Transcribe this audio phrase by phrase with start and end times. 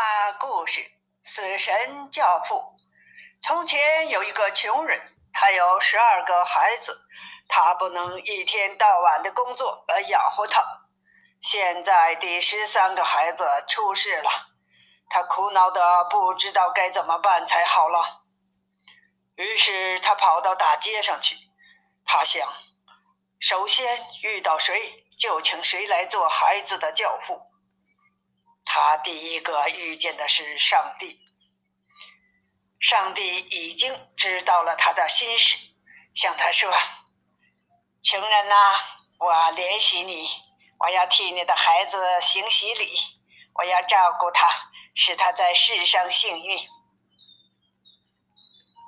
[0.00, 0.80] 话故事：
[1.22, 2.74] 死神教父。
[3.42, 4.98] 从前有一个穷人，
[5.30, 7.02] 他有十二个孩子，
[7.46, 10.64] 他不能一天到晚的工作来养活他。
[11.42, 14.30] 现在第十三个孩子出事了，
[15.10, 18.22] 他苦恼的不知道该怎么办才好了。
[19.34, 21.36] 于是他跑到大街上去，
[22.06, 22.50] 他想，
[23.38, 27.49] 首先遇到谁就请谁来做孩子的教父。
[28.72, 31.18] 他第一个遇见的是上帝，
[32.78, 35.56] 上帝已经知道了他的心事，
[36.14, 36.72] 向他说
[38.00, 38.54] ：“穷人呐，
[39.18, 40.28] 我怜惜你，
[40.78, 42.92] 我要替你的孩子行洗礼，
[43.54, 44.48] 我要照顾他，
[44.94, 46.68] 使他在世上幸运。”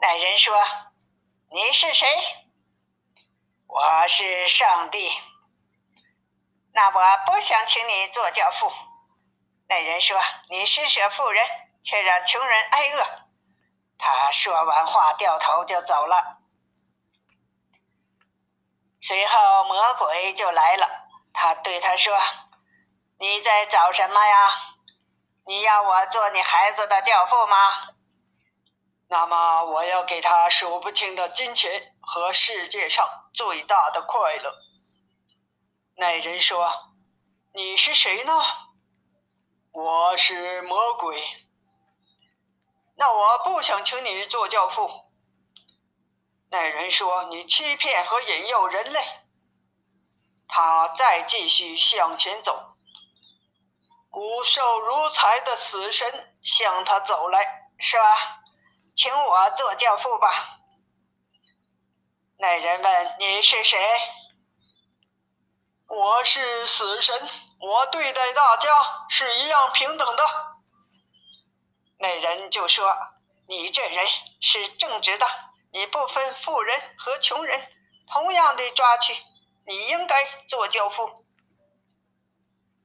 [0.01, 0.65] 那人说
[1.51, 2.07] ：“你是谁
[3.67, 5.11] ？”“我是上帝。
[6.73, 8.71] ”“那我不想请你做教父。”
[9.73, 11.43] 那人说：“你施舍富人，
[11.83, 13.07] 却让穷人挨饿。”
[13.97, 16.41] 他说完话，掉头就走了。
[19.01, 20.87] 随后魔鬼就来了，
[21.33, 22.15] 他对他说
[23.19, 24.51] ：“你在找什么呀？
[25.47, 27.57] 你要我做你孩子的教父吗？
[29.09, 34.55] 那么我要给他数不清的金钱和世界上最大的快乐。”
[35.97, 36.71] 那人说
[37.57, 38.35] ：“你是谁呢？”
[39.85, 41.21] 我是魔鬼，
[42.95, 44.89] 那我不想请你做教父。
[46.51, 49.05] 那人说：“你欺骗和引诱人类。”
[50.49, 52.77] 他再继续向前走，
[54.09, 58.01] 骨瘦如柴的死神向他走来，说
[58.95, 60.61] ：“请我做教父吧。”
[62.39, 63.77] 那人问：“你是谁？”
[65.91, 67.29] 我是死神。
[67.63, 68.69] 我对待大家
[69.09, 70.25] 是一样平等的。
[71.99, 72.93] 那人就说
[73.47, 74.05] ：“你这人
[74.41, 75.25] 是正直的，
[75.73, 77.73] 你不分富人和穷人，
[78.11, 79.17] 同样的抓去，
[79.65, 81.09] 你应该做教父。”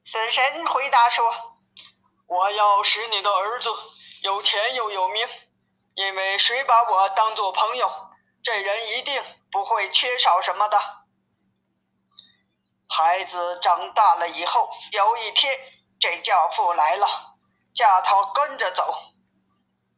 [0.04, 1.58] 死神回答说
[2.28, 3.70] ：“我要使你的儿子
[4.22, 5.28] 有钱又有名，
[5.94, 7.90] 因为谁把我当做朋友，
[8.44, 9.20] 这人一定
[9.50, 10.97] 不会缺少什么的。”
[12.90, 15.58] 孩子长大了以后，有一天，
[16.00, 17.06] 这教父来了，
[17.74, 18.94] 叫他跟着走。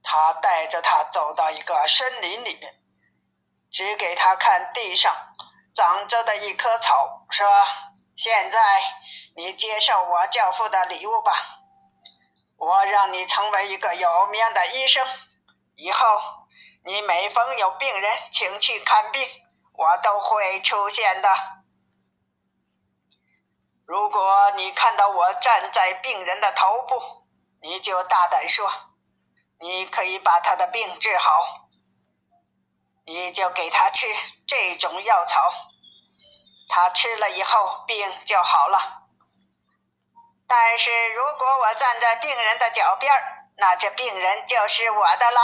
[0.02, 2.74] 他带着他走到一个森林里面，
[3.70, 5.14] 指给他看地上
[5.72, 7.46] 长着的一棵草，说
[8.16, 8.58] ：“现在
[9.36, 11.32] 你接受我教父的礼物吧，
[12.56, 15.06] 我让你成为一个有名的医生。
[15.76, 16.04] 以后
[16.84, 19.28] 你每逢有病人请去看病，
[19.74, 21.28] 我都会出现的。”
[23.90, 27.26] 如果你看到我站在病人的头部，
[27.60, 28.70] 你就大胆说，
[29.58, 31.68] 你可以把他的病治好，
[33.04, 34.06] 你就给他吃
[34.46, 35.52] 这种药草，
[36.68, 39.08] 他吃了以后病就好了。
[40.46, 43.12] 但是如果我站在病人的脚边
[43.56, 45.40] 那这病人就是我的了，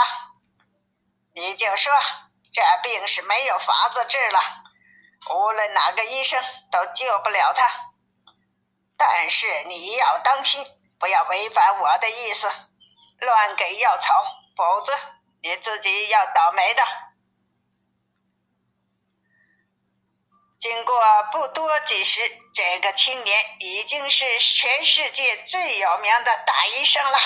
[1.33, 1.91] 你就说
[2.53, 4.39] 这病是没有法子治了，
[5.35, 6.41] 无论哪个医生
[6.71, 7.86] 都救不了他。
[8.97, 10.65] 但是你要当心，
[10.99, 12.51] 不要违反我的意思，
[13.19, 14.23] 乱给药草，
[14.55, 14.97] 否则
[15.43, 16.83] 你自己要倒霉的。
[20.59, 20.99] 经过
[21.31, 22.21] 不多几时，
[22.51, 27.19] 这个青年已经是全世界最有名的大医生了。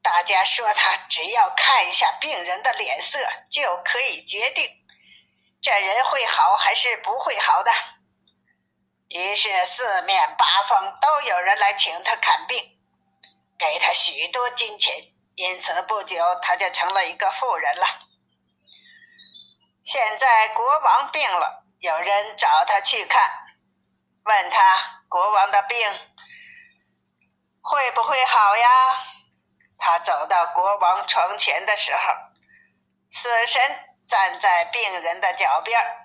[0.00, 3.18] 大家说他只要看一下病人的脸色，
[3.50, 4.66] 就可以决定
[5.60, 7.70] 这人会好还是不会好的。
[9.14, 12.58] 于是四面八方都有人来请他看病，
[13.56, 14.92] 给他许多金钱，
[15.36, 17.86] 因此不久他就成了一个富人了。
[19.84, 23.22] 现在国王病了，有人找他去看，
[24.24, 25.78] 问他国王的病
[27.62, 28.68] 会不会好呀？
[29.78, 32.00] 他走到国王床前的时候，
[33.12, 33.62] 死神
[34.08, 36.02] 站在病人的脚边儿。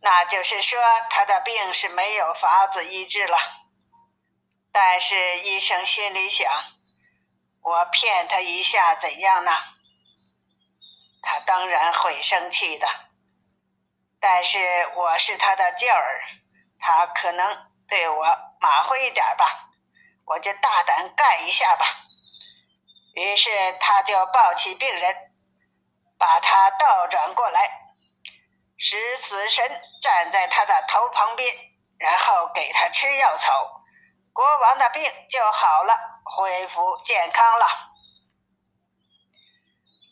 [0.00, 0.80] 那就是说，
[1.10, 3.36] 他的病是没有法子医治了。
[4.70, 6.48] 但是医生心里想：
[7.62, 9.50] 我骗他一下怎样呢？
[11.20, 12.88] 他当然会生气的。
[14.20, 14.58] 但是
[14.94, 16.20] 我是他的教儿，
[16.78, 18.24] 他可能对我
[18.60, 19.70] 马虎一点吧，
[20.26, 21.86] 我就大胆干一下吧。
[23.14, 23.50] 于是
[23.80, 25.32] 他就抱起病人，
[26.18, 27.87] 把他倒转过来。
[28.80, 31.52] 使死神站在他的头旁边，
[31.98, 33.82] 然后给他吃药草。
[34.32, 37.66] 国王的病就好了，恢复健康了。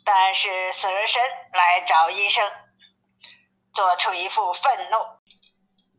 [0.04, 1.22] 但是死神
[1.52, 2.50] 来找医生，
[3.72, 4.98] 做出一副愤怒，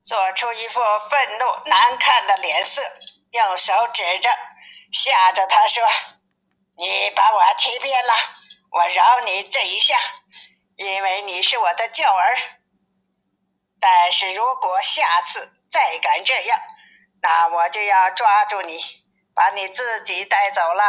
[0.04, 2.82] 做出一副愤怒难看的脸色，
[3.32, 4.30] 用手指着，
[4.92, 5.88] 吓着他说
[6.78, 8.14] ：“你把我欺骗了，
[8.72, 9.98] 我饶你这一下，
[10.76, 12.38] 因为你是我的救儿。
[13.80, 16.60] 但是如果下次再敢这样，
[17.22, 18.80] 那我就要抓住你，
[19.34, 20.84] 把你自己带走了。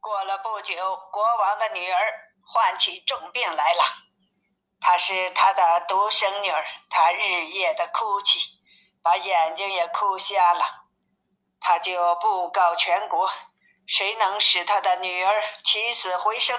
[0.00, 0.74] 过了不久，
[1.12, 2.00] 国王的女儿
[2.46, 3.82] 患起重病来了。
[4.80, 8.40] 她是他的独生女儿，她日夜的哭泣，
[9.02, 10.84] 把眼睛也哭瞎了。
[11.60, 13.28] 他就布告全国，
[13.86, 16.58] 谁能使他的女儿起死回生，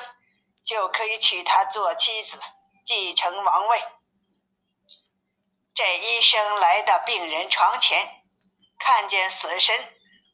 [0.66, 2.38] 就可以娶她做妻子，
[2.86, 3.82] 继承王位。
[5.80, 8.06] 这医生来到病人床前。
[8.78, 9.74] 看见死神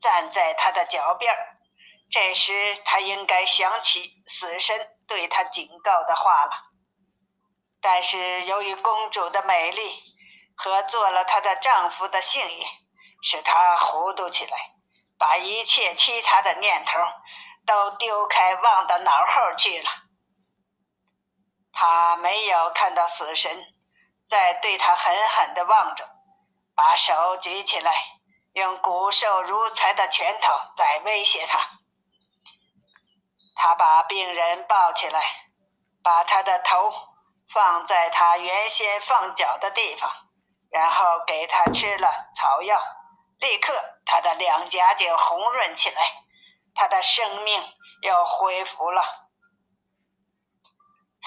[0.01, 1.31] 站在他的脚边，
[2.09, 6.51] 这时他应该想起死神对他警告的话了。
[7.79, 10.01] 但是由于公主的美丽
[10.55, 12.65] 和做了她的丈夫的幸运，
[13.21, 14.57] 使他糊涂起来，
[15.19, 16.99] 把一切其他的念头
[17.67, 19.89] 都丢开，忘到脑后去了。
[21.71, 23.74] 他没有看到死神
[24.27, 26.09] 在对他狠狠地望着，
[26.75, 27.91] 把手举起来。
[28.53, 31.59] 用骨瘦如柴的拳头在威胁他。
[33.53, 35.21] 他把病人抱起来，
[36.01, 36.93] 把他的头
[37.53, 40.09] 放在他原先放脚的地方，
[40.71, 42.81] 然后给他吃了草药。
[43.39, 43.73] 立刻，
[44.05, 46.01] 他的两颊就红润起来，
[46.73, 47.61] 他的生命
[48.03, 49.24] 又恢复了。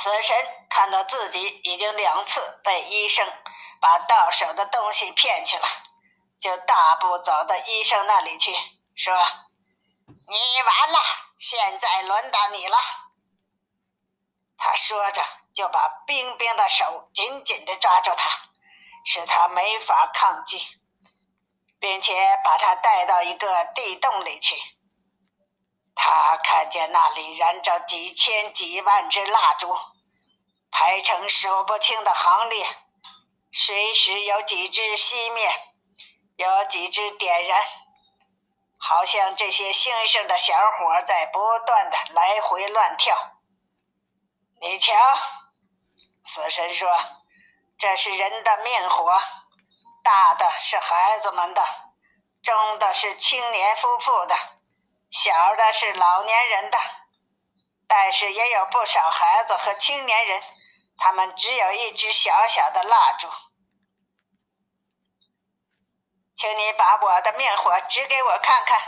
[0.09, 0.37] 死神
[0.71, 3.31] 看到自己已经两次被医生
[3.79, 5.69] 把到手的东西骗去了。
[6.41, 8.55] 就大步走到医生那里去，
[8.97, 9.15] 说
[10.07, 10.99] ：“你完了，
[11.39, 12.79] 现在轮到你了。”
[14.57, 15.23] 他说着，
[15.55, 18.31] 就把冰冰的手紧紧地抓住他，
[19.05, 20.59] 使他没法抗拒，
[21.79, 24.57] 并且把他带到一个地洞里去。
[25.95, 29.77] 他看见那里燃着几千几万支蜡烛，
[30.71, 32.67] 排成数不清的行列，
[33.53, 35.51] 随时有几只熄灭。
[36.37, 37.61] 有几只点燃，
[38.79, 43.41] 好像这些星星的小火在不断的来回乱跳。
[44.61, 44.95] 你瞧，
[46.25, 46.89] 死神说
[47.77, 49.21] ：“这是人的命火，
[50.05, 51.67] 大的是孩子们的，
[52.45, 54.37] 中的是青年夫妇的，
[55.11, 56.79] 小的是老年人的。
[57.89, 60.41] 但是也有不少孩子和青年人，
[60.99, 63.29] 他们只有一支小小的蜡烛。”
[66.37, 68.79] 请你把我的命火指给我看看。”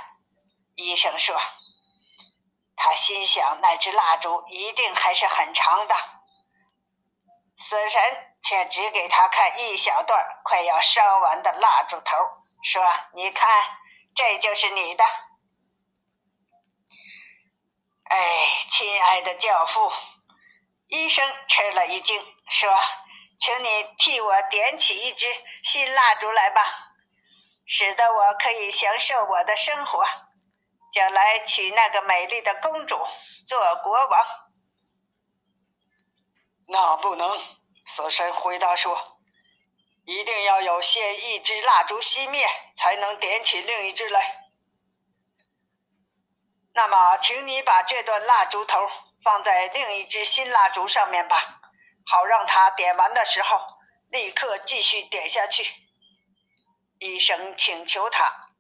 [0.77, 1.41] 医生说。
[2.83, 5.95] 他心想，那支蜡烛一定还是很长的。
[7.59, 8.01] 死神
[8.43, 12.17] 却只给他看一小段快要烧完的蜡烛头，
[12.63, 13.47] 说：“你看，
[14.15, 15.05] 这就是你的。”
[18.09, 19.93] 哎，亲爱的教父，
[20.91, 22.69] 医生吃了一惊，说
[23.39, 25.27] ：“请你替我点起一支
[25.63, 26.63] 新蜡烛来吧。”
[27.65, 30.05] 使得我可以享受我的生活，
[30.93, 32.99] 将来娶那个美丽的公主
[33.47, 34.27] 做国王。
[36.67, 37.39] 那不能，
[37.87, 39.21] 死神回答说
[40.05, 42.45] ：“一定要有先一支蜡烛熄灭，
[42.77, 44.49] 才能点起另一支来。”
[46.75, 48.91] 那么，请你把这段蜡烛头
[49.23, 51.61] 放在另一支新蜡烛上面吧，
[52.07, 53.61] 好让它点完的时候
[54.11, 55.65] 立刻继续点下去。
[56.99, 58.51] 医生请求他，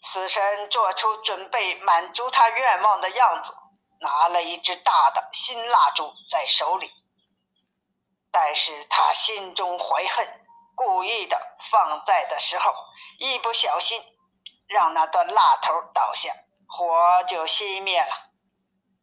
[0.00, 3.54] 死神做出准备满足他愿望的样子，
[4.00, 6.90] 拿了一支大的新蜡烛在手里。
[8.30, 12.74] 但是他心中怀恨，故意的放在的时候，
[13.18, 14.02] 一不小心
[14.68, 16.32] 让那段蜡头倒下，
[16.66, 18.23] 火就熄灭了。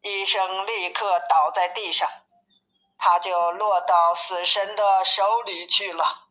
[0.02, 2.10] 医生立刻倒在地上，
[2.98, 6.31] 他就落到死神的手里去了。